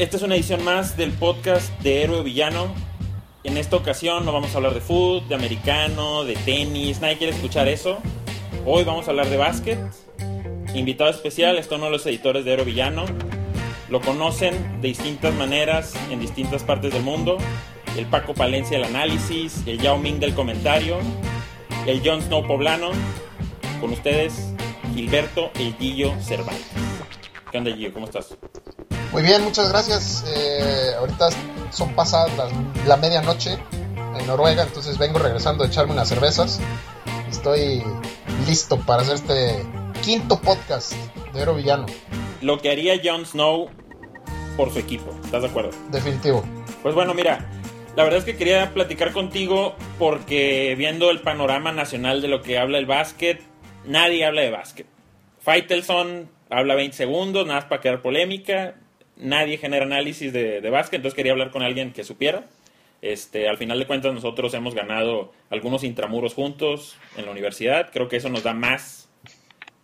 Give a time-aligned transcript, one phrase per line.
[0.00, 2.72] Esta es una edición más del podcast de Héroe Villano.
[3.44, 7.34] En esta ocasión no vamos a hablar de fútbol, de americano, de tenis, nadie quiere
[7.34, 7.98] escuchar eso.
[8.64, 9.78] Hoy vamos a hablar de básquet.
[10.74, 13.04] Invitado especial está uno de los editores de Héroe Villano.
[13.90, 17.36] Lo conocen de distintas maneras en distintas partes del mundo.
[17.94, 20.96] El Paco Palencia del análisis, el Yao Ming del comentario,
[21.86, 22.92] el Jon Snow poblano.
[23.82, 24.54] Con ustedes,
[24.94, 26.72] Gilberto El Guillo Cervantes.
[27.52, 27.92] ¿Qué onda, Gillo?
[27.92, 28.34] ¿Cómo estás?
[29.12, 30.24] Muy bien, muchas gracias.
[30.28, 31.28] Eh, ahorita
[31.70, 32.52] son pasadas las-
[32.86, 33.58] la medianoche
[34.18, 36.60] en Noruega, entonces vengo regresando a echarme unas cervezas.
[37.28, 37.82] Estoy
[38.46, 39.64] listo para hacer este
[40.02, 40.92] quinto podcast
[41.32, 41.86] de Héroe Villano,
[42.40, 43.68] Lo que haría Jon Snow
[44.56, 45.10] por su equipo.
[45.24, 45.70] ¿Estás de acuerdo?
[45.90, 46.42] definitivo.
[46.82, 47.50] Pues bueno, mira,
[47.96, 52.58] la verdad es que quería platicar contigo porque viendo el panorama nacional de lo que
[52.58, 53.42] habla el básquet,
[53.84, 54.86] nadie habla de básquet.
[55.40, 58.74] Faitelson habla 20 segundos, nada más para crear polémica.
[59.16, 62.46] Nadie genera análisis de, de básquet, entonces quería hablar con alguien que supiera.
[63.02, 67.90] Este, al final de cuentas nosotros hemos ganado algunos intramuros juntos en la universidad.
[67.92, 69.08] Creo que eso nos da más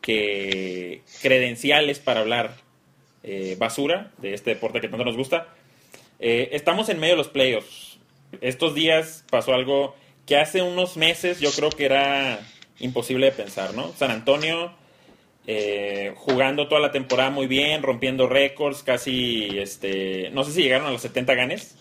[0.01, 2.55] que credenciales para hablar
[3.23, 5.49] eh, basura de este deporte que tanto nos gusta.
[6.19, 7.99] Eh, estamos en medio de los playoffs.
[8.41, 9.97] Estos días pasó algo
[10.27, 12.41] que hace unos meses yo creo que era
[12.79, 13.93] imposible de pensar, ¿no?
[13.97, 14.73] San Antonio
[15.49, 20.89] eh, jugando toda la temporada muy bien, rompiendo récords, casi, este, no sé si llegaron
[20.89, 21.77] a los 70 ganes,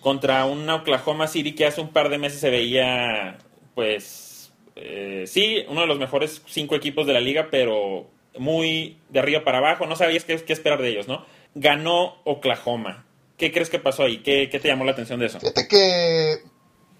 [0.00, 3.38] contra un Oklahoma City que hace un par de meses se veía,
[3.74, 8.06] pues, eh, sí, uno de los mejores cinco equipos de la liga, pero
[8.38, 11.24] muy de arriba para abajo, no sabías qué, esperar de ellos, ¿no?
[11.54, 13.06] Ganó Oklahoma.
[13.38, 14.18] ¿Qué crees que pasó ahí?
[14.22, 15.40] ¿Qué, qué te llamó la atención de eso?
[15.40, 16.42] Fíjate que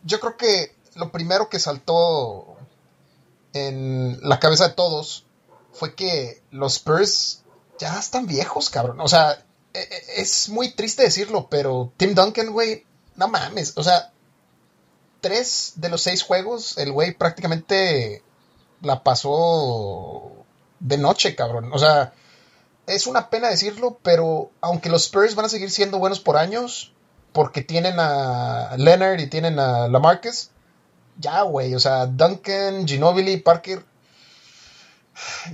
[0.05, 2.57] yo creo que lo primero que saltó
[3.53, 5.27] en la cabeza de todos
[5.73, 7.43] fue que los Spurs
[7.79, 9.01] ya están viejos, cabrón.
[9.01, 12.85] O sea, e- e- es muy triste decirlo, pero Tim Duncan, güey,
[13.17, 13.75] no mames.
[13.77, 14.13] O sea,
[15.21, 18.23] tres de los seis juegos, el güey prácticamente
[18.83, 20.33] la pasó
[20.81, 21.71] de noche, cabrón.
[21.73, 22.13] O sea,
[22.87, 26.93] es una pena decirlo, pero aunque los Spurs van a seguir siendo buenos por años,
[27.33, 30.51] porque tienen a Leonard y tienen a Lamarcus,
[31.19, 33.85] ya, güey, o sea, Duncan, Ginobili, Parker,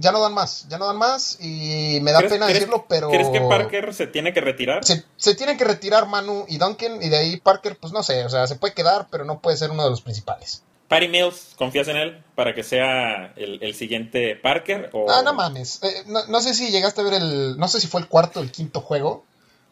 [0.00, 2.86] ya no dan más, ya no dan más y me da ¿Crees- pena crees- decirlo,
[2.88, 3.10] pero...
[3.10, 4.84] ¿Crees que Parker se tiene que retirar?
[4.84, 8.24] Se, se tienen que retirar Manu y Duncan y de ahí Parker, pues no sé,
[8.24, 10.62] o sea, se puede quedar, pero no puede ser uno de los principales.
[10.88, 14.90] Patty Mills, ¿confías en él para que sea el, el siguiente Parker?
[14.92, 15.10] O...
[15.10, 15.82] Ah, no mames.
[15.82, 17.56] Eh, no, no sé si llegaste a ver el.
[17.58, 19.24] No sé si fue el cuarto o el quinto juego.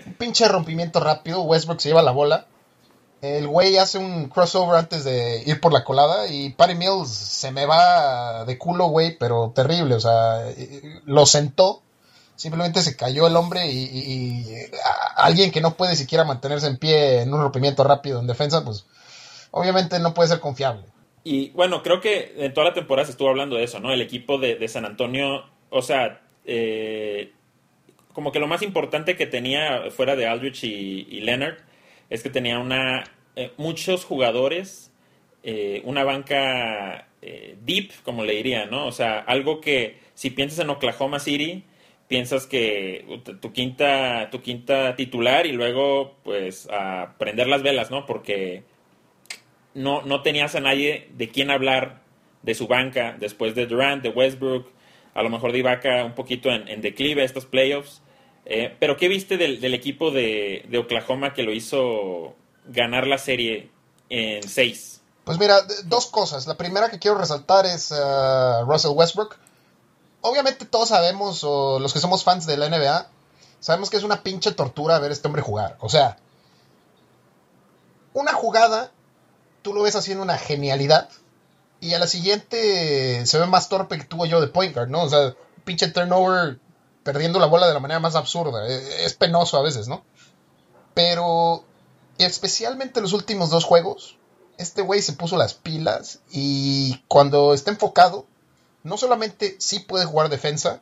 [0.07, 1.43] Un pinche rompimiento rápido.
[1.43, 2.47] Westbrook se lleva la bola.
[3.23, 6.27] El güey hace un crossover antes de ir por la colada.
[6.27, 9.95] Y Patty Mills se me va de culo, güey, pero terrible.
[9.95, 11.83] O sea, eh, lo sentó.
[12.35, 14.45] Simplemente se cayó el hombre y, y-
[15.17, 18.87] alguien que no puede siquiera mantenerse en pie en un rompimiento rápido en defensa, pues
[19.53, 20.83] obviamente no puede ser confiable.
[21.23, 23.93] Y bueno, creo que en toda la temporada se estuvo hablando de eso, ¿no?
[23.93, 27.33] El equipo de, San Antonio, o sea, eh,
[28.13, 31.59] como que lo más importante que tenía fuera de Aldrich y Leonard
[32.13, 33.05] es que tenía una
[33.37, 34.93] eh, muchos jugadores,
[35.43, 38.87] eh, una banca eh, deep, como le diría, ¿no?
[38.87, 41.65] O sea, algo que si piensas en Oklahoma City,
[42.09, 47.91] piensas que tu, tu quinta tu quinta titular y luego pues a prender las velas,
[47.91, 48.05] ¿no?
[48.05, 48.65] Porque
[49.73, 52.03] no, no tenías a nadie de quien hablar
[52.43, 54.69] de su banca después de Durant, de Westbrook,
[55.15, 58.03] a lo mejor de Ibaka un poquito en, en declive estos playoffs.
[58.45, 62.35] Eh, pero ¿qué viste del, equipo de, Oklahoma que lo hizo
[62.67, 63.71] ganar la serie
[64.09, 65.01] en seis?
[65.25, 66.47] Pues mira, dos cosas.
[66.47, 69.37] La primera que quiero resaltar es uh, Russell Westbrook.
[70.21, 73.09] Obviamente todos sabemos, o los que somos fans de la NBA,
[73.61, 75.77] sabemos que es una pinche tortura ver a este hombre jugar.
[75.81, 76.17] O sea,
[78.13, 78.91] una jugada,
[79.63, 81.09] tú lo ves haciendo una genialidad,
[81.81, 85.03] y a la siguiente se ve más torpe que tuvo yo de point guard, ¿no?
[85.03, 86.61] O sea, pinche turnover
[87.03, 88.67] perdiendo la bola de la manera más absurda.
[88.69, 90.05] Eh, Es penoso a veces, ¿no?
[90.95, 91.65] Pero
[92.19, 94.19] especialmente los últimos dos juegos,
[94.59, 98.27] este güey se puso las pilas y cuando está enfocado,
[98.83, 100.81] no solamente sí puede jugar defensa,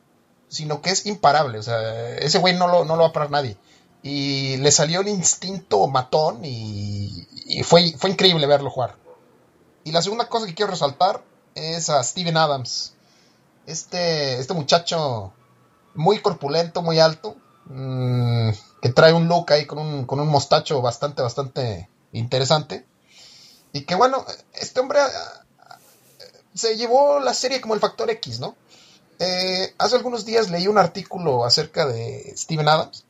[0.49, 1.59] sino que es imparable.
[1.59, 3.57] O sea, ese güey no lo, no lo va a parar nadie.
[4.03, 8.97] Y le salió el instinto matón y, y fue, fue increíble verlo jugar.
[9.85, 11.23] Y la segunda cosa que quiero resaltar
[11.55, 12.95] es a Steven Adams.
[13.67, 15.33] Este, este muchacho
[15.95, 18.51] muy corpulento, muy alto, mmm,
[18.83, 22.85] que trae un look ahí con un, con un mostacho bastante, bastante interesante.
[23.73, 25.75] Y que bueno, este hombre uh,
[26.55, 28.57] se llevó la serie como el factor X, ¿no?
[29.19, 33.05] Eh, hace algunos días leí un artículo acerca de Steven Adams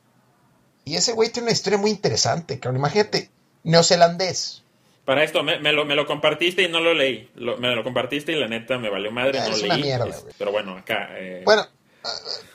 [0.83, 2.79] Y ese güey tiene una historia muy interesante, cabrón.
[2.79, 3.31] Imagínate,
[3.63, 4.61] neozelandés.
[5.05, 7.31] Para esto, me, me, lo, me lo compartiste y no lo leí.
[7.35, 9.75] Lo, me lo compartiste y la neta me valió madre, Ah, no es lo una
[9.75, 9.83] leí.
[9.83, 10.33] mierda, Es- güey.
[10.37, 11.09] pero bueno, acá.
[11.17, 11.69] eh, Bueno, ah,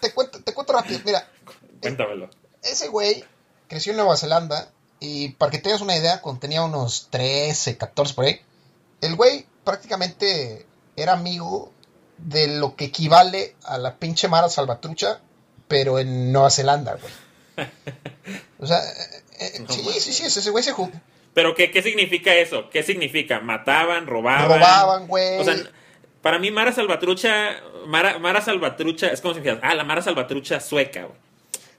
[0.00, 1.00] te cuento, te cuento rápido.
[1.04, 1.28] Mira,
[1.81, 2.28] cuéntamelo.
[2.62, 3.25] ese güey
[3.69, 4.69] creció en Nueva Zelanda
[5.00, 8.40] y para que tengas una idea, cuando tenía unos 13, 14 por ahí,
[9.00, 10.64] el güey prácticamente
[10.96, 11.72] era amigo
[12.19, 15.20] de lo que equivale a la pinche Mara Salvatrucha,
[15.69, 17.12] pero en Nueva Zelanda, güey.
[18.58, 20.90] O sea, eh, eh, No sí, sí, sí, ese güey se ju-
[21.34, 22.70] Pero, ¿qué, ¿qué significa eso?
[22.70, 23.40] ¿Qué significa?
[23.40, 24.06] ¿Mataban?
[24.06, 24.48] ¿Robaban?
[24.48, 25.38] robaban, güey.
[25.38, 25.54] O sea,
[26.23, 30.61] para mí Mara Salvatrucha, Mara, Mara Salvatrucha, es como si dijeras, ah, la Mara Salvatrucha
[30.61, 31.19] sueca, güey.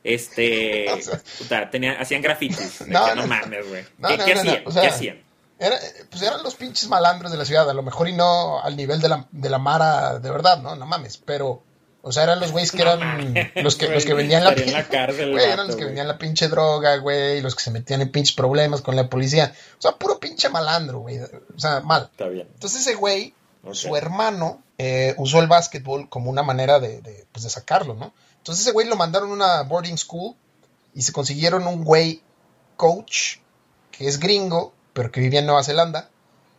[0.03, 2.81] Este, O sea- puta, tenía, hacían grafitis.
[2.87, 3.27] No, que no, no, no.
[3.27, 3.83] mames, güey.
[3.97, 4.63] No, ¿Qué, hacían?
[4.65, 5.23] o sea- ¿Qué hacían?
[5.59, 5.75] Era,
[6.11, 9.01] pues eran los pinches malandros de la ciudad, a lo mejor y no al nivel
[9.01, 10.75] de la, de la Mara de verdad, ¿no?
[10.75, 11.63] No mames, pero,
[12.03, 14.87] o sea, eran los güeyes que eran los que, los que vendían la, en la
[14.87, 18.01] cárcel el güey, eran los que vendían la pinche droga, güey, los que se metían
[18.01, 22.07] en pinches problemas con la policía, o sea, puro pinche malandro, güey, o sea, mal.
[22.11, 22.47] Está bien.
[22.53, 23.33] Entonces ese güey,
[23.73, 28.13] Su hermano, eh, usó el básquetbol como una manera de, de, pues, de sacarlo, ¿no?
[28.37, 30.35] Entonces ese güey lo mandaron a una boarding school
[30.93, 32.21] y se consiguieron un güey
[32.75, 33.37] coach
[33.91, 36.09] que es gringo, pero que vivía en Nueva Zelanda,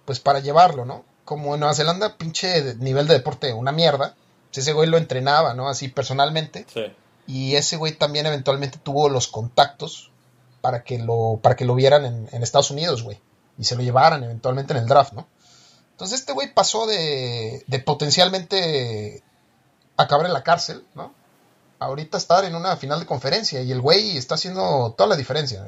[0.04, 1.04] pues para llevarlo, ¿no?
[1.24, 4.14] Como en Nueva Zelanda, pinche nivel de deporte, una mierda.
[4.48, 5.68] Pues ese güey lo entrenaba, ¿no?
[5.68, 6.66] Así personalmente.
[6.72, 6.92] Sí.
[7.26, 10.10] Y ese güey también eventualmente tuvo los contactos
[10.60, 13.20] para que lo, para que lo vieran en, en Estados Unidos, güey.
[13.58, 15.26] Y se lo llevaran eventualmente en el draft, ¿no?
[15.98, 19.22] Entonces este güey pasó de, de potencialmente
[19.96, 21.12] acabar en la cárcel, ¿no?
[21.80, 25.66] Ahorita estar en una final de conferencia y el güey está haciendo toda la diferencia.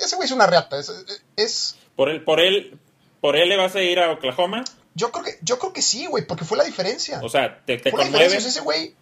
[0.00, 0.76] Ese güey es una reata.
[0.78, 0.92] Es,
[1.36, 2.78] es- ¿Por él, por él,
[3.20, 4.64] por él le vas a ir a Oklahoma?
[4.94, 7.20] yo creo que, yo creo que sí, güey, porque fue la diferencia.
[7.22, 8.24] O sea, ¿te, te Fue la conmueve?
[8.24, 8.48] diferencia.
[8.50, 8.94] Ese güey,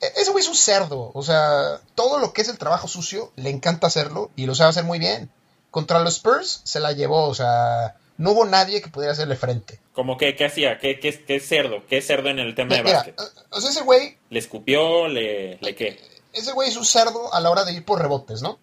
[0.00, 1.10] e- ese güey es un cerdo.
[1.12, 4.70] O sea, todo lo que es el trabajo sucio, le encanta hacerlo y lo sabe
[4.70, 5.28] hacer muy bien.
[5.72, 9.80] Contra los Spurs se la llevó, o sea, no hubo nadie que pudiera hacerle frente.
[9.94, 10.78] ¿Cómo que, qué hacía?
[10.78, 11.82] ¿Qué, qué, qué cerdo?
[11.88, 13.20] ¿Qué cerdo en el tema de Mira, básquet?
[13.50, 15.06] o sea, ese güey, ¿Le escupió?
[15.08, 15.98] ¿Le, le qué?
[16.32, 18.58] ese güey es un cerdo a la hora de ir por rebotes, ¿no?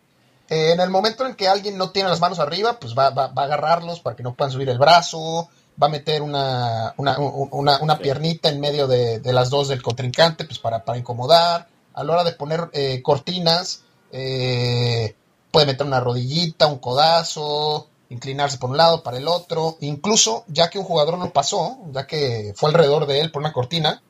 [0.49, 3.27] Eh, en el momento en que alguien no tiene las manos arriba, pues va, va-
[3.27, 5.47] va a agarrarlos para que no puedan subir el brazo,
[5.81, 8.03] va a meter una, una, una- una Sí.
[8.03, 11.69] piernita en medio de, de las dos del contrincante, pues para, para incomodar.
[11.93, 15.15] A la hora de poner eh, cortinas, eh,
[15.51, 19.77] puede meter una rodillita, un codazo, inclinarse por un lado, para el otro.
[19.81, 23.53] Incluso, ya que un jugador lo pasó, ya que fue alrededor de él por una
[23.53, 24.01] cortina,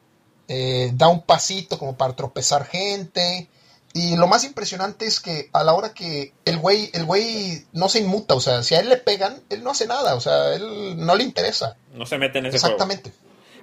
[0.47, 3.47] eh, da un pasito como para tropezar gente.
[3.93, 7.89] Y lo más impresionante es que a la hora que el güey, el güey no
[7.89, 10.53] se inmuta, o sea, si a él le pegan, él no hace nada, o sea,
[10.55, 11.75] él no le interesa.
[11.93, 12.75] No se mete en ese juego.
[12.75, 13.11] Exactamente.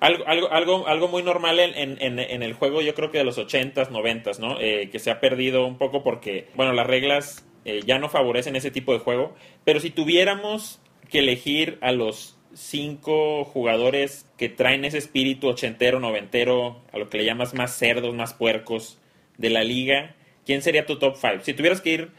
[0.00, 3.19] Algo, algo, algo, algo muy normal en, en, en- en el juego, yo creo que
[3.19, 4.61] de los 80s, 90s, ¿no?
[4.61, 8.56] Eh, que se ha perdido un poco porque, bueno, las reglas eh, ya no favorecen
[8.56, 9.35] ese tipo de juego.
[9.65, 10.81] Pero si tuviéramos
[11.11, 17.19] que elegir a los cinco jugadores que traen ese espíritu ochentero, noventero, a lo que
[17.19, 18.99] le llamas más cerdos, más puercos
[19.37, 20.15] de la liga,
[20.47, 21.41] ¿quién sería tu top five?
[21.44, 22.11] Si tuvieras que ir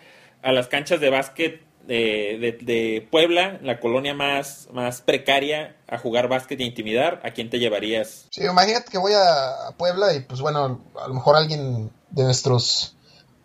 [0.41, 6.27] a las canchas de básquet de, de- Puebla, la colonia más, más precaria, a jugar
[6.27, 8.27] básquet a intimidar, ¿a quién te llevarías?
[8.29, 12.23] Sí, imagínate que voy a, a Puebla y pues bueno, a lo mejor alguien de
[12.23, 12.95] nuestros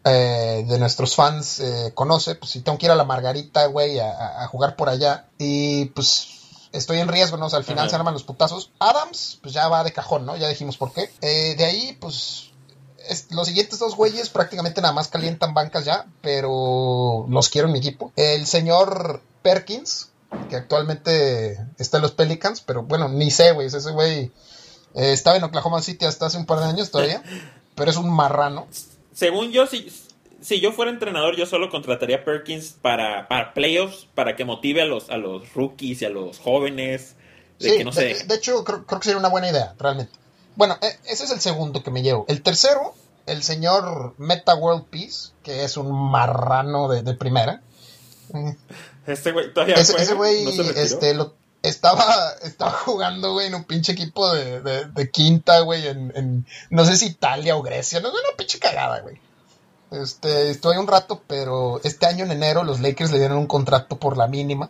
[0.04, 3.98] eh, de nuestros fans eh, conoce, pues si tengo que ir a la Margarita, güey,
[4.00, 6.28] a, a- jugar por allá y pues
[6.72, 7.46] estoy en riesgo, ¿no?
[7.46, 7.90] O sea, al final Ajá.
[7.90, 8.70] se arman los putazos.
[8.80, 10.36] Adams, pues ya va de cajón, ¿no?
[10.36, 11.10] Ya dijimos por qué.
[11.22, 12.50] Eh, de ahí, pues
[13.08, 17.72] es- los siguientes dos güeyes prácticamente nada más calientan bancas ya, pero los quiero en
[17.72, 18.12] mi equipo.
[18.16, 20.08] El señor Perkins,
[20.50, 24.32] que actualmente está en los Pelicans, pero bueno, ni sé, güey, ese güey
[24.94, 27.22] eh, estaba en Oklahoma City hasta hace un par de años todavía,
[27.76, 28.66] pero es un marrano.
[29.14, 29.90] Según yo, si,
[30.42, 34.82] si yo fuera entrenador, yo solo contrataría a Perkins para, para playoffs, para que motive
[34.82, 37.16] a los, a los rookies y a los jóvenes.
[37.58, 39.74] De Sí, que no se de- de hecho creo, creo que sería una buena idea,
[39.78, 40.12] realmente.
[40.56, 42.24] Bueno, e- ese es el segundo que me llevo.
[42.28, 42.94] El tercero,
[43.26, 47.62] el señor Meta World Peace, que es un marrano de, de primera.
[49.06, 50.02] Este güey todavía Ese, juega?
[50.04, 51.34] ese güey este, lo-
[51.68, 52.04] estaba,
[52.42, 56.84] estaba jugando, güey, en un pinche equipo de, de- de quinta, güey, en, en no
[56.84, 59.18] sé si Italia o Grecia, no, una pinche cagada, güey.
[59.90, 63.96] Este, estuve un rato, pero este año en enero los Lakers le dieron un contrato
[63.96, 64.68] por la mínima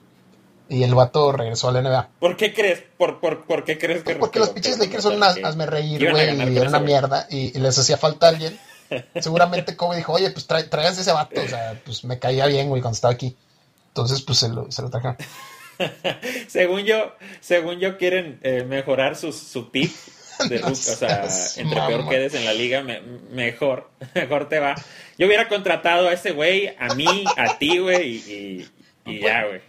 [0.68, 2.08] y el vato regresó a la NBA.
[2.20, 2.82] ¿Por qué crees?
[2.98, 6.26] ¿Por, por, por qué crees que Porque los pinches Lakers son unas hazme reír, güey,
[6.52, 8.58] y era una mierda, y, y les hacía falta alguien.
[9.20, 12.68] Seguramente Kobe dijo, oye, pues trae, traigas ese vato, o sea, pues me caía bien,
[12.68, 13.36] güey, cuando estaba aquí.
[13.88, 15.16] Entonces, pues se lo, se lo trajeron.
[16.49, 19.93] según yo, según yo quieren eh, mejorar su, su pick
[20.49, 21.26] de No o sea,
[21.57, 22.09] entre peor mamón.
[22.11, 23.00] quedes en la liga, me-
[23.31, 24.75] mejor, mejor te va.
[25.19, 28.33] Yo hubiera contratado a ese güey, a mí, a ti, güey, y,
[29.07, 29.61] y- y ya, güey.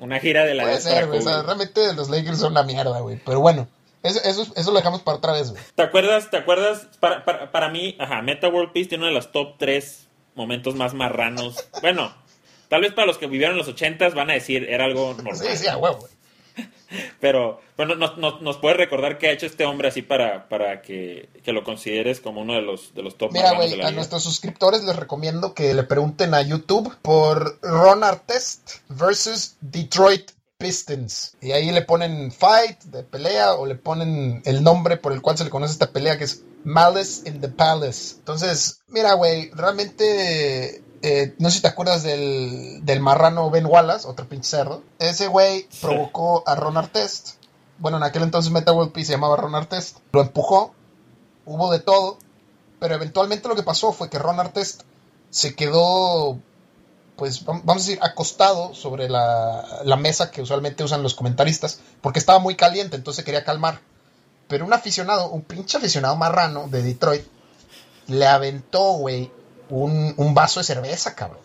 [0.00, 1.18] Una gira de la Puede ser, güey.
[1.18, 3.18] O sea, realmente los Lakers son una mierda, güey.
[3.26, 3.66] Pero bueno,
[4.04, 5.62] eso, eso, eso lo dejamos para otra vez, güey.
[5.74, 6.30] ¿Te acuerdas?
[6.30, 6.86] ¿Te acuerdas?
[7.00, 10.76] Para, para, para mí, ajá, Meta World Peace tiene uno de los top 3 momentos
[10.76, 11.68] más marranos.
[11.80, 12.14] Bueno,
[12.72, 15.36] tal vez para los que vivieron los 80s van a decir era algo normal.
[15.36, 16.08] Sí, sí, a huevo.
[17.20, 20.80] Pero bueno, nos, nos, nos puede recordar qué ha hecho este hombre así para, para
[20.80, 23.90] que, que lo consideres como uno de los, de los top Mira, güey, a liga.
[23.90, 31.36] nuestros suscriptores les recomiendo que le pregunten a YouTube por Ron Artest versus Detroit Pistons.
[31.42, 35.36] Y ahí le ponen fight de pelea o le ponen el nombre por el cual
[35.36, 38.14] se le conoce esta pelea que es Malice in the Palace.
[38.16, 40.82] Entonces, mira, güey, realmente...
[41.02, 44.82] eh, no sé si te acuerdas del, del marrano Ben Wallace, otro pinche cerdo.
[44.98, 47.30] Ese güey provocó a Ron Artest.
[47.78, 49.98] Bueno, en aquel entonces Meta World Peace se llamaba Ron Artest.
[50.12, 50.74] Lo empujó.
[51.44, 52.18] Hubo de todo.
[52.78, 54.82] Pero eventualmente lo que pasó fue que Ron Artest
[55.30, 56.38] se quedó,
[57.16, 61.80] pues vam- vamos a decir, acostado sobre la, la mesa que usualmente usan los comentaristas,
[62.00, 63.80] porque estaba muy caliente, entonces quería calmar.
[64.48, 67.24] Pero un aficionado, un pinche aficionado marrano de Detroit,
[68.08, 69.30] le aventó, güey,
[69.72, 71.40] un, un vaso de cerveza, cabrón.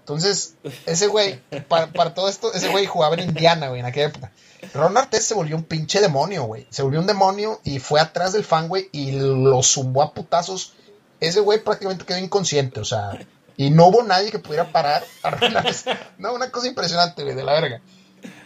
[0.00, 0.54] Entonces,
[0.86, 4.32] ese güey, para, para todo esto, ese güey jugaba en Indiana, güey, en aquella época.
[4.72, 6.66] Ron Artest se volvió un pinche demonio, güey.
[6.70, 10.74] Se volvió un demonio y fue atrás del fan, güey, y lo zumbó a putazos.
[11.18, 13.18] Ese güey prácticamente quedó inconsciente, o sea,
[13.56, 15.88] y no hubo nadie que pudiera parar a Ron Artest.
[16.18, 17.80] No, una cosa impresionante, güey, de la verga.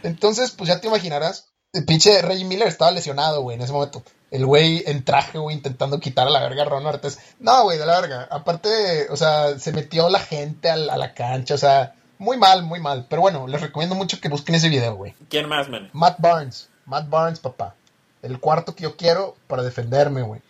[0.02, 4.02] Entonces, pues ya te imaginarás, el pinche Reggie Miller estaba lesionado, güey, en ese momento.
[4.30, 7.20] El güey en traje, güey, intentando quitar a la verga a Ron Artest.
[7.40, 8.28] No, güey, de la verga.
[8.30, 12.36] Aparte, o sea, se metió la gente a la, a la cancha, o sea, muy
[12.36, 13.06] mal, muy mal.
[13.08, 15.14] Pero bueno, les recomiendo mucho que busquen ese video, güey.
[15.28, 15.90] ¿Quién más, man?
[15.92, 17.74] Matt Barnes, Matt Barnes, papá.
[18.22, 20.42] El cuarto que yo quiero para defenderme, güey.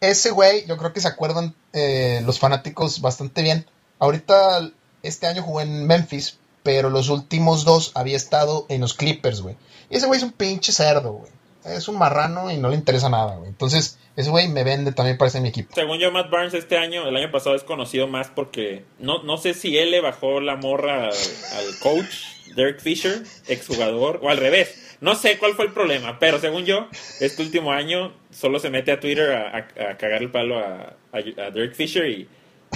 [0.00, 3.66] Ese güey, yo creo que se acuerdan eh, los fanáticos bastante bien.
[3.98, 4.70] Ahorita,
[5.02, 9.56] este año jugó en Memphis, pero los últimos dos había estado en los Clippers, güey.
[9.88, 11.32] Y ese güey es un pinche cerdo, güey.
[11.64, 13.48] Es un marrano y no le interesa nada, güey.
[13.48, 15.74] Entonces, ese güey me vende también para ser mi equipo.
[15.74, 19.36] Según yo, Matt Barnes este año, el año pasado es conocido más porque no, no
[19.38, 22.14] sé si él le bajó la morra al, al coach,
[22.54, 24.96] Derek Fisher, exjugador, o al revés.
[25.00, 26.88] No sé cuál fue el problema, pero según yo,
[27.20, 30.94] este último año solo se mete a Twitter a, a- a cagar el palo a,
[31.12, 32.28] a- Derek Fisher y,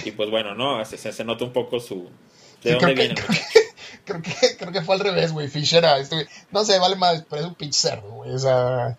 [0.04, 2.11] y pues bueno, no, se, se- nota un poco su...
[2.62, 3.14] ¿De Sí, dónde que- viene?
[4.09, 5.49] Creo que, creo que fue al revés, güey.
[5.49, 6.29] Fisher, a este güey.
[6.50, 8.33] No sé, vale más, pero es un pinche cerdo, güey.
[8.33, 8.97] O sea,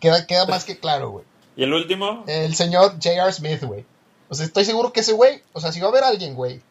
[0.00, 1.24] queda, queda más que claro, güey.
[1.56, 3.32] Y el último, El señor J.R.
[3.32, 3.84] Smith, güey.
[4.28, 6.62] O sea, estoy seguro que ese güey, o sea, si va a haber alguien, güey,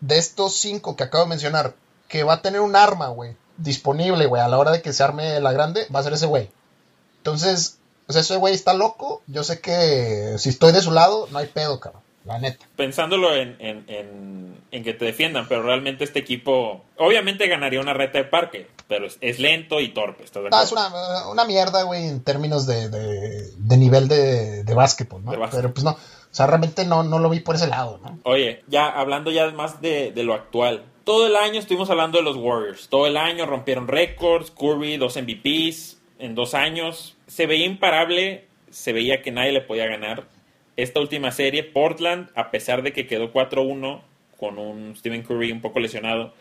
[0.00, 1.74] de estos cinco que acabo de mencionar,
[2.08, 5.02] que va a tener un arma, güey, disponible, güey, a la hora de que se
[5.02, 6.50] arme la grande, va a ser ese güey.
[7.18, 9.22] Entonces, o sea, ese güey está loco.
[9.28, 12.02] Yo sé que si estoy de su lado, no hay pedo, cabrón.
[12.24, 12.66] La neta.
[12.76, 17.94] pensándolo en, en, en, en que te defiendan, pero realmente este equipo obviamente ganaría una
[17.94, 20.24] reta de parque, pero es, es lento y torpe.
[20.24, 20.86] ¿estás de No, acuerdo?
[20.86, 25.30] es una, una mierda, güey, en términos de, de, de nivel de, de básquetbol, ¿no?
[25.38, 25.60] Básquet.
[25.60, 25.92] Pero pues no.
[25.92, 28.18] O sea, realmente no, no lo vi por ese lado, ¿no?
[28.24, 30.84] Oye, ya hablando ya más de, de lo actual.
[31.04, 32.88] Todo el año estuvimos hablando de los Warriors.
[32.88, 34.50] Todo el año rompieron récords.
[34.52, 37.16] Curry, dos MVPs en dos años.
[37.26, 38.46] Se veía imparable.
[38.70, 40.28] Se veía que nadie le podía ganar.
[40.80, 44.00] Esta última serie, Portland, a pesar de que quedó 4-1
[44.38, 46.32] con un Stephen Curry un poco lesionado,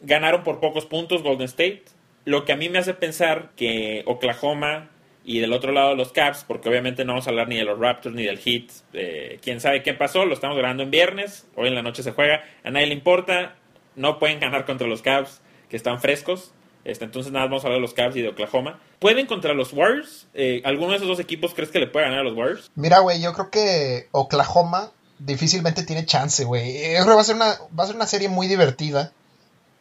[0.00, 1.84] ganaron por pocos puntos Golden State.
[2.24, 4.90] Lo que a mí me hace pensar que Oklahoma
[5.24, 7.78] y del otro lado los Caps, porque obviamente no vamos a hablar ni de los
[7.78, 11.68] Raptors ni del Heat, eh, quién sabe qué pasó, lo estamos grabando en viernes, hoy
[11.68, 13.54] en la noche se juega, a nadie le importa,
[13.94, 16.52] no pueden ganar contra los Caps que están frescos,
[16.84, 18.80] este, entonces nada, vamos a hablar de los Caps y de Oklahoma.
[18.98, 20.26] ¿Pueden contra los Warriors?
[20.34, 22.70] Eh, ¿Alguno de esos dos equipos crees que le puede ganar a los Warriors?
[22.74, 26.74] Mira, güey, yo creo que Oklahoma difícilmente tiene chance, güey.
[26.74, 29.12] Yo creo que va a ser una, va a ser una serie muy divertida.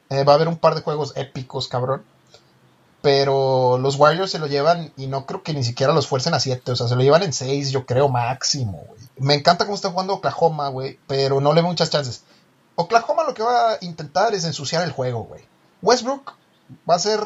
[0.09, 2.03] Eh, va a haber un par de juegos épicos, cabrón.
[3.01, 6.39] Pero los Warriors se lo llevan y no creo que ni siquiera los fuercen a
[6.41, 6.71] 7.
[6.71, 8.99] O sea, se lo llevan en 6, yo creo, máximo, güey.
[9.17, 10.99] Me encanta cómo está jugando Oklahoma, güey.
[11.07, 12.23] Pero no le veo muchas chances.
[12.75, 15.43] Oklahoma lo que va a intentar es ensuciar el juego, güey.
[15.81, 16.33] Westbrook
[16.89, 17.19] va a ser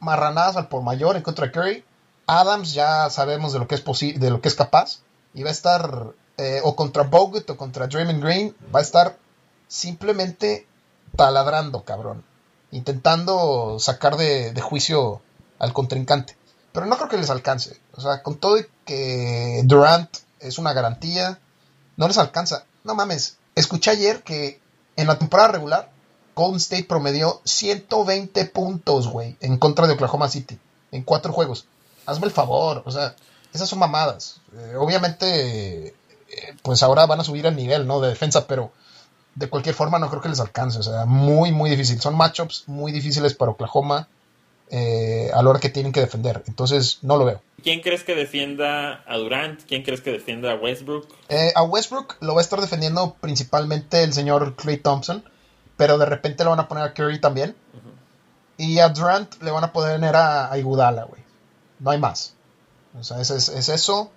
[0.00, 1.84] marranadas al por mayor en contra de Curry.
[2.26, 5.00] Adams ya sabemos de lo que es de lo que es capaz.
[5.34, 8.54] Y va a estar eh, o contra Bogut o contra Draymond Green.
[8.74, 9.16] Va a estar
[9.68, 10.66] simplemente
[11.16, 12.24] taladrando, cabrón.
[12.70, 15.22] Intentando sacar de, juicio
[15.58, 16.36] al contrincante.
[16.72, 17.80] Pero no creo que les alcance.
[17.94, 20.08] O sea, con todo que Durant
[20.40, 21.38] es una garantía,
[21.96, 22.64] no les alcanza.
[22.84, 23.36] No mames.
[23.54, 24.60] Escuché ayer que
[24.96, 25.90] en la temporada regular
[26.34, 30.58] Golden State promedió 120 puntos, güey, en contra de Oklahoma City.
[30.90, 31.66] En cuatro juegos.
[32.06, 32.82] Hazme el favor.
[32.84, 33.14] O sea,
[33.52, 34.40] esas son mamadas.
[34.56, 35.94] Eh, obviamente, eh,
[36.62, 38.00] pues ahora van a subir el nivel, ¿no?
[38.00, 38.72] De defensa, pero
[39.34, 40.78] de cualquier forma no creo que les alcance.
[40.78, 42.00] O sea, muy, muy difícil.
[42.00, 44.08] Son matchups muy difíciles para Oklahoma
[44.70, 46.42] eh, a la hora que tienen que defender.
[46.46, 47.42] Entonces, no lo veo.
[47.62, 49.60] ¿Quién crees que defienda a Durant?
[49.68, 51.06] ¿Quién crees que defienda a Westbrook?
[51.28, 55.24] Eh, a Westbrook lo va a estar defendiendo principalmente el señor Clay Thompson,
[55.82, 57.56] pero de repente lo van a poner a Curry también.
[58.56, 61.20] Y a Durant le van a poner a, a Igudala, güey.
[61.80, 62.36] No hay más.
[62.96, 64.12] O sea, es, es, es eso.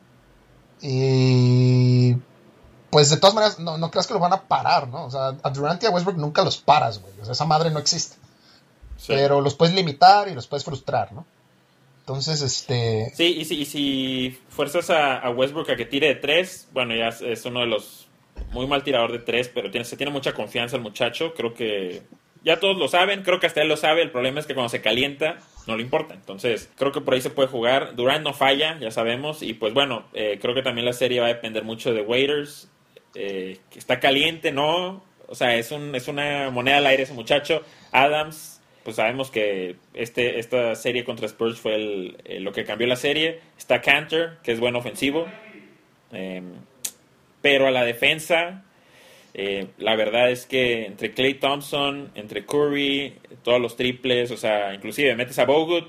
[0.79, 2.17] Y
[2.91, 5.05] pues de todas maneras, no, no creas que los van a parar, ¿no?
[5.05, 7.19] O sea, a Durant y a Westbrook nunca los paras, güey.
[7.19, 8.17] O sea, esa madre no existe.
[8.97, 9.07] Sí.
[9.07, 11.25] Pero los puedes limitar y los puedes frustrar, ¿no?
[12.01, 13.11] Entonces, este.
[13.15, 16.93] Sí, y si, y si fuerzas a, a Westbrook a que tire de tres, bueno,
[16.93, 18.04] ya es, es uno de los
[18.51, 21.33] muy mal tirador de tres, pero tiene, se tiene mucha confianza el muchacho.
[21.35, 22.01] Creo que
[22.45, 24.03] ya todos lo saben, creo que hasta él lo sabe.
[24.03, 26.13] El problema es que cuando se calienta, no le importa.
[26.13, 27.95] Entonces, creo que por ahí se puede jugar.
[27.95, 29.41] Durant no falla, ya sabemos.
[29.41, 32.69] Y pues bueno, eh, creo que también la serie va a depender mucho de Waiters.
[33.15, 35.03] Eh, está caliente, ¿no?
[35.27, 37.63] O sea, es, un, es una moneda al aire ese muchacho.
[37.91, 42.85] Adams, pues sabemos que este, esta serie contra Spurs fue el, eh, lo que cambió
[42.85, 43.39] la serie.
[43.57, 45.25] Está Cantor, que es buen ofensivo.
[47.45, 48.63] Pero a la defensa,
[49.35, 54.73] eh, la verdad es que entre Clay Thompson, entre Curry, todos los triples, o sea,
[54.73, 55.87] inclusive metes a Bogut,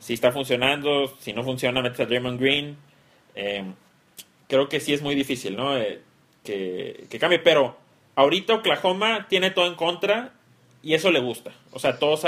[0.00, 2.76] si está funcionando, si no funciona, metes a Draymond Green.
[3.36, 3.62] Eh,
[4.48, 5.78] creo que sí es muy difícil, ¿no?
[5.78, 6.00] Eh,
[6.42, 7.76] que, que cambie, pero
[8.16, 10.32] ahorita Oklahoma tiene todo en contra
[10.82, 11.52] y eso le gusta.
[11.70, 12.26] O sea, todos,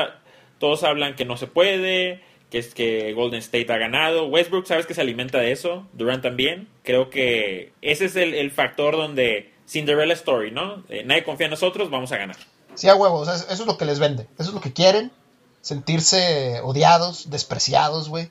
[0.61, 2.21] todos hablan que no se puede,
[2.51, 4.27] que es que Golden State ha ganado.
[4.27, 5.87] Westbrook, sabes que se alimenta de eso.
[5.93, 6.69] Durant también.
[6.83, 10.83] Creo que ese es el, el factor donde Cinderella Story, ¿no?
[10.89, 12.37] Eh, nadie confía en nosotros, vamos a ganar.
[12.75, 14.29] Sí, a huevo, o sea, eso es lo que les vende.
[14.39, 15.13] Eso es lo que quieren.
[15.61, 18.31] Sentirse odiados, despreciados, güey.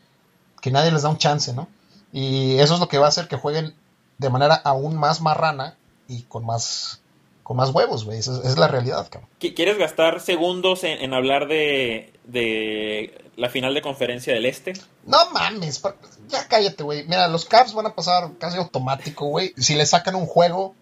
[0.61, 1.67] Que nadie les da un chance, ¿no?
[2.11, 3.75] Y eso es lo que va a hacer que jueguen
[4.17, 7.01] de manera aún más marrana y con más,
[7.47, 8.19] con más huevos, güey.
[8.19, 9.29] Esa es, la realidad, cabrón.
[9.39, 14.73] ¿Qui- ¿Quieres gastar segundos en, en hablar de, de la final de conferencia del Este?
[15.05, 15.81] No mames,
[16.27, 17.05] ya cállate, güey.
[17.05, 19.53] Mira, los Cavs van a pasar casi automático, güey.
[19.55, 20.75] Si le sacan un juego,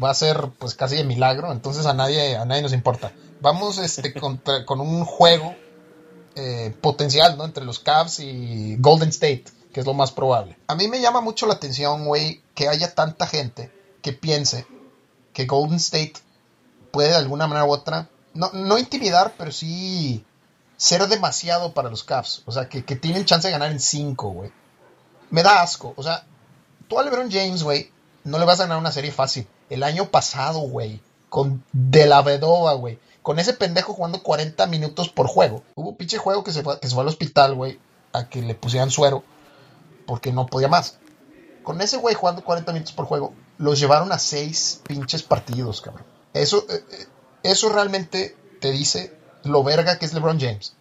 [0.00, 1.50] va a ser pues casi de milagro.
[1.50, 3.10] Entonces a nadie, a nadie nos importa.
[3.40, 5.56] Vamos este, contra- con un juego
[6.36, 7.44] eh, potencial, ¿no?
[7.44, 10.56] Entre los Cavs y Golden State, que es lo más probable.
[10.68, 14.66] A mí me llama mucho la atención, güey, que haya tanta gente que piense
[15.36, 16.14] que Golden State
[16.90, 20.24] puede de alguna manera u otra, no, no intimidar, pero sí
[20.78, 22.42] ser demasiado para los Cavs.
[22.46, 24.50] O sea, que, que tienen chance de ganar en 5, güey.
[25.28, 25.92] Me da asco.
[25.98, 26.24] O sea,
[26.88, 27.92] tú a LeBron James, güey,
[28.24, 29.46] no le vas a ganar una serie fácil.
[29.68, 35.10] El año pasado, güey, con De La Vedova, güey, con ese pendejo jugando 40 minutos
[35.10, 35.62] por juego.
[35.74, 37.78] Hubo un pinche juego que se, fue, que se fue al hospital, güey,
[38.14, 39.22] a que le pusieran suero
[40.06, 40.96] porque no podía más.
[41.62, 46.04] Con ese güey jugando 40 minutos por juego, los llevaron a 6 pinches partidos, cabrón.
[46.34, 47.06] Eso, eh, eh,
[47.42, 50.74] eso realmente te dice lo verga que es LeBron James.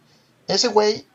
[0.47, 1.07] Ese güey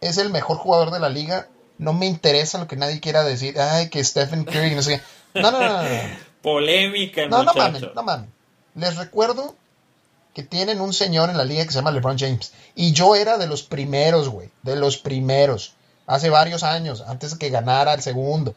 [0.00, 1.48] es el mejor jugador de la liga.
[1.78, 3.58] No me interesa lo que nadie quiera decir.
[3.60, 5.00] Ay, que Stephen Curry, no sé
[5.34, 5.40] qué.
[5.40, 5.82] No, no, no, no.
[5.82, 5.88] no.
[6.42, 7.58] Polémica, No, no muchacho.
[7.58, 8.28] mames, no mames.
[8.74, 9.54] Les recuerdo
[10.34, 12.52] que tienen un señor en la liga que se llama LeBron James.
[12.74, 14.50] Y yo era de los primeros, güey.
[14.62, 15.74] De los primeros.
[16.06, 18.54] Hace varios años, antes de que ganara el segundo.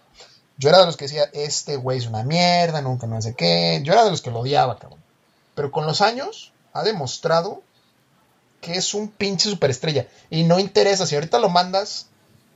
[0.62, 3.82] Yo era de los que decía, este güey es una mierda, nunca no sé qué.
[3.84, 5.02] Yo era de los que lo odiaba, cabrón.
[5.56, 7.64] Pero con los años ha demostrado
[8.62, 10.08] que es un pinche superestrella.
[10.30, 12.10] Y no interesa, si ahorita lo mandas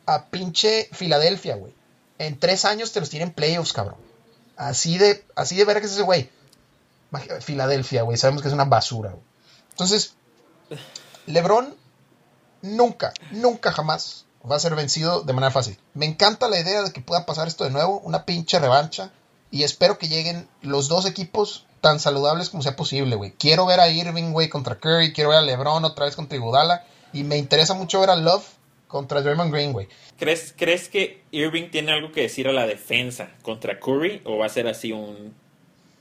[0.06, 1.74] a pinche Filadelfia, güey.
[2.20, 3.98] En tres años te los tienen playoffs, cabrón.
[4.56, 6.30] Así de, así de ver que es ese güey.
[7.42, 8.20] Filadelfia, güey.
[8.20, 9.24] Sabemos que es una basura, güey.
[9.72, 10.14] Entonces,
[11.26, 11.76] LeBron
[12.62, 15.78] nunca, nunca jamás va a ser vencido de manera fácil.
[15.94, 19.12] Me encanta la idea de que pueda pasar esto de nuevo, una pinche revancha.
[19.52, 23.32] Y espero que lleguen los dos equipos tan saludables como sea posible, güey.
[23.38, 25.14] Quiero ver a Irving, güey, contra Curry.
[25.14, 26.84] Quiero ver a LeBron otra vez contra Iguodala.
[27.14, 28.44] Y me interesa mucho ver a Love
[28.88, 29.88] contra Draymond Green, güey.
[30.18, 34.48] ¿Crees, ¿Crees que Irving tiene algo que decir a la defensa contra Curry o va
[34.48, 35.34] a ser así un,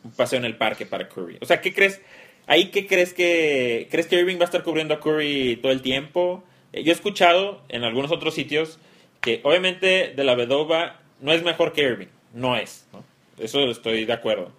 [0.04, 1.38] un paseo en el parque para Curry?
[1.40, 2.00] O sea, ¿qué crees?
[2.46, 3.88] ¿Ahí qué crees que...
[3.90, 6.42] ¿Crees que Irving va a estar cubriendo a Curry todo el tiempo?
[6.74, 8.78] Eh, Yo he escuchado en algunos otros sitios
[9.20, 12.08] que obviamente de la Vedova no es mejor que Irving.
[12.34, 13.04] No es, ¿no?
[13.38, 14.50] Eso estoy de acuerdo.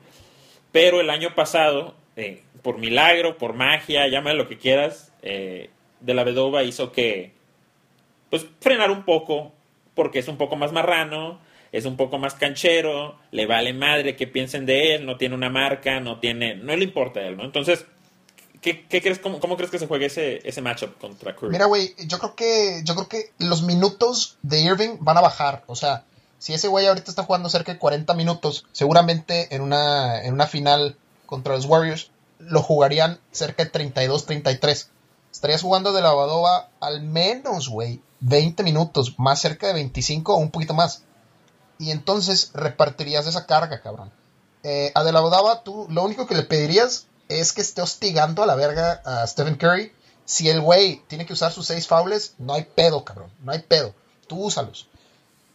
[0.71, 6.13] Pero el año pasado, eh, por milagro, por magia, llámale lo que quieras, eh, de
[6.13, 7.31] la Vedova hizo que
[8.29, 9.53] pues frenar un poco,
[9.93, 11.39] porque es un poco más marrano,
[11.71, 15.49] es un poco más canchero, le vale madre que piensen de él, no tiene una
[15.49, 17.43] marca, no tiene, no le importa a él, ¿no?
[17.43, 17.85] Entonces,
[18.73, 21.51] ¿qué, crees, cómo, cómo crees que se juegue ese, ese matchup contra Curry?
[21.51, 25.63] Mira, güey, yo creo que yo creo que los minutos de Irving van a bajar.
[25.67, 26.05] O sea,
[26.39, 30.47] Si ese güey ahorita está jugando cerca de 40 minutos, seguramente en una, en una
[30.47, 34.89] final contra los Warriors lo jugarían cerca de 32, 33.
[35.31, 40.37] Estarías jugando de la Badova al menos, güey, 20 minutos, más cerca de 25 o
[40.37, 41.03] un poquito más.
[41.77, 44.11] Y entonces repartirías esa carga, cabrón.
[44.63, 48.43] Eh, a De La Badova, tú lo único que le pedirías es que esté hostigando
[48.43, 49.91] a la verga a Stephen Curry.
[50.25, 53.29] Si el güey tiene que usar sus seis faules, no hay pedo, cabrón.
[53.43, 53.93] No hay pedo.
[54.27, 54.87] Tú úsalos.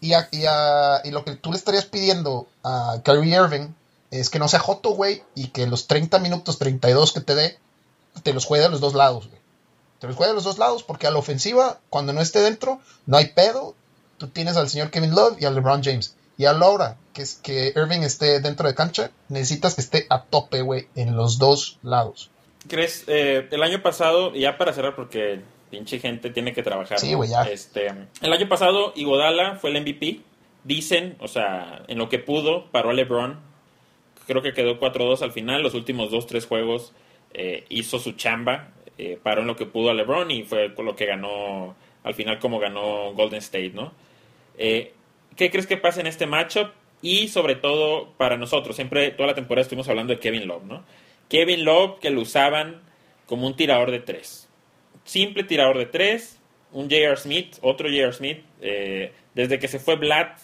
[0.00, 3.68] Y, y, lo que tú le estarías pidiendo a Kyrie Irving
[4.10, 7.58] es que no sea joto, güey, y que los 30 minutos, 32 que te dé,
[8.22, 9.40] te los juegue a los dos lados, güey.
[9.98, 12.80] Te los juegue a los dos lados, porque a la ofensiva, cuando no esté dentro,
[13.06, 13.74] no hay pedo.
[14.16, 16.14] Tú tienes al señor Kevin Love y al LeBron James.
[16.40, 20.06] Y a la hora que, es, que Irving esté dentro de cancha, necesitas que esté
[20.08, 22.30] a tope, güey, en los dos lados.
[22.66, 23.04] ¿Crees?
[23.08, 26.98] Eh, el año pasado, ya para cerrar, porque pinche gente tiene que trabajar.
[26.98, 27.42] Sí, güey, ya.
[27.42, 30.22] Este, el año pasado, Iguodala fue el MVP.
[30.64, 33.38] Dicen, o sea, en lo que pudo, paró a LeBron.
[34.26, 35.62] Creo que quedó 4-2 al final.
[35.62, 36.94] Los últimos 2-3 juegos
[37.34, 38.70] eh, hizo su chamba.
[38.96, 42.38] Eh, paró en lo que pudo a LeBron y fue lo que ganó, al final,
[42.38, 43.92] como ganó Golden State, ¿no?
[45.40, 46.68] ¿Qué crees que pasa en este matchup?
[47.00, 50.84] Y sobre todo para nosotros, siempre toda la temporada estuvimos hablando de Kevin Love, ¿no?
[51.30, 52.82] Kevin Love que lo usaban
[53.24, 54.50] como un tirador de tres.
[55.04, 56.38] Simple tirador de tres,
[56.72, 57.16] un J.R.
[57.16, 58.12] Smith, otro J.R.
[58.12, 58.44] Smith.
[58.60, 60.40] Eh, desde que se fue Blatt,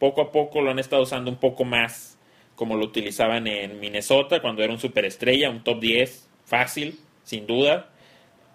[0.00, 2.18] poco a poco lo han estado usando un poco más
[2.56, 7.88] como lo utilizaban en Minnesota cuando era un superestrella, un top 10, fácil, sin duda.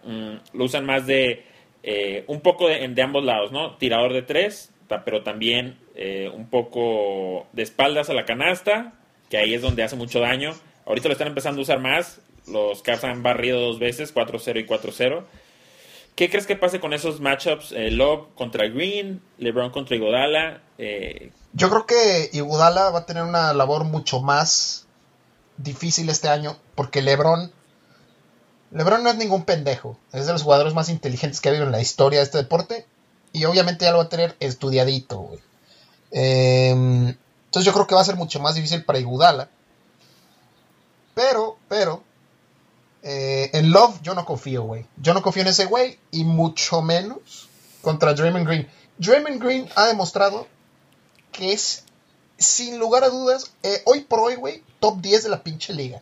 [0.03, 1.45] Mm, lo usan más de
[1.83, 3.77] eh, un poco de, de ambos lados, ¿no?
[3.77, 8.93] Tirador de tres, pero también eh, un poco de espaldas a la canasta,
[9.29, 10.53] que ahí es donde hace mucho daño.
[10.85, 12.19] Ahorita lo están empezando a usar más.
[12.47, 15.23] Los Cavs han barrido dos veces, 4-0 y 4-0.
[16.15, 17.71] ¿Qué crees que pase con esos matchups?
[17.71, 20.61] Eh, Love contra Green, LeBron contra Iguodala.
[20.77, 24.87] Eh, Yo creo que Iguodala va a tener una labor mucho más
[25.57, 27.51] difícil este año porque LeBron
[28.71, 31.71] LeBron no es ningún pendejo, es de los jugadores más inteligentes que ha habido en
[31.71, 32.85] la historia de este deporte
[33.31, 35.39] y obviamente ya lo va a tener estudiadito, güey.
[36.11, 39.49] Em, entonces yo creo que va a ser mucho más difícil para Igudala.
[41.13, 42.03] Pero, pero,
[43.03, 44.85] eh, en Love yo no confío, güey.
[44.97, 47.49] Yo no confío en ese güey y mucho menos
[47.81, 48.67] contra Draymond Green.
[48.97, 50.47] Draymond Green ha demostrado
[51.31, 51.83] que es,
[52.37, 56.01] sin lugar a dudas, eh, hoy por hoy, güey, top 10 de la pinche liga.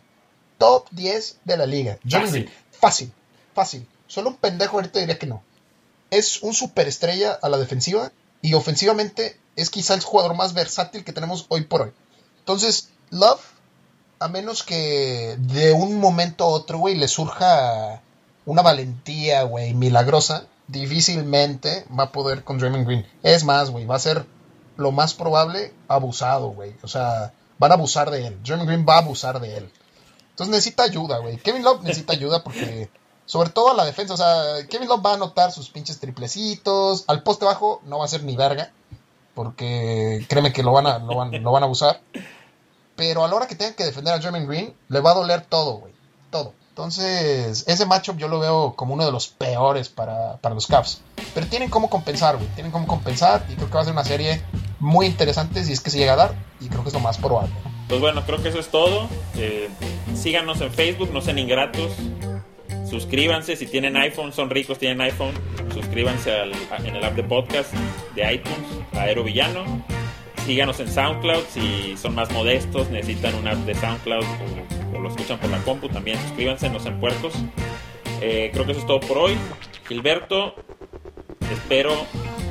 [0.56, 1.98] Top 10 de la liga.
[2.04, 3.12] Draymond Green, fácil,
[3.54, 3.86] fácil.
[4.06, 5.42] Solo un pendejo ahorita diría que no
[6.10, 11.12] es un superestrella a la defensiva y ofensivamente es quizá el jugador más versátil que
[11.12, 11.92] tenemos hoy por hoy.
[12.38, 13.40] Entonces, Love,
[14.20, 18.02] a menos que de un momento a otro, güey, le surja
[18.46, 23.06] una valentía, güey, milagrosa, difícilmente va a poder con Draymond Green.
[23.22, 24.26] Es más, güey, va a ser
[24.76, 26.74] lo más probable abusado, güey.
[26.82, 28.38] O sea, van a abusar de él.
[28.42, 29.70] Draymond Green va a abusar de él.
[30.30, 31.36] Entonces necesita ayuda, güey.
[31.38, 32.88] Kevin Love necesita ayuda porque
[33.28, 37.04] sobre todo a la defensa, o sea, Kevin Love va a anotar sus pinches triplecitos.
[37.08, 38.72] Al poste bajo no va a ser ni verga.
[39.34, 42.00] Porque créeme que lo van a, lo van, a abusar.
[42.96, 45.42] Pero a la hora que tengan que defender a German Green, le va a doler
[45.42, 45.92] todo, güey.
[46.30, 46.54] Todo.
[46.70, 51.02] Entonces, ese matchup yo lo veo como uno de los peores para, para los Cavs.
[51.34, 52.48] Pero tienen cómo compensar, güey.
[52.54, 53.44] Tienen cómo compensar.
[53.50, 54.42] Y creo que va a ser una serie
[54.78, 56.34] muy interesante si es que se llega a dar.
[56.60, 57.52] Y creo que es lo más probable.
[57.90, 59.06] Pues bueno, creo que eso es todo.
[59.36, 59.68] Eh,
[60.16, 61.92] síganos en Facebook, no sean ingratos.
[62.88, 65.34] Suscríbanse, si tienen iPhone, son ricos, tienen iPhone,
[65.74, 66.52] suscríbanse al,
[66.84, 67.72] en el app de podcast
[68.14, 69.84] de iTunes, Aero Villano.
[70.46, 74.24] Síganos en SoundCloud, si son más modestos, necesitan un app de SoundCloud
[74.94, 77.34] o, lo escuchan por la compu, también suscríbanse, no sean puercos.
[78.20, 79.36] Eh, creo que eso es todo por hoy.
[79.86, 80.54] Gilberto,
[81.52, 81.92] espero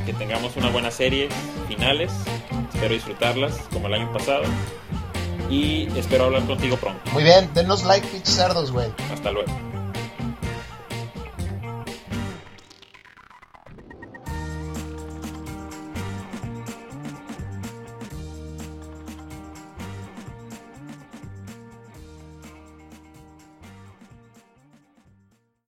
[0.05, 1.29] que tengamos una buena serie
[1.67, 2.11] finales,
[2.73, 4.43] espero disfrutarlas como el año pasado
[5.49, 7.01] y espero hablar contigo pronto.
[7.11, 8.87] Muy bien, denos like, pitch cerdos, güey.
[9.11, 9.76] Hasta luego.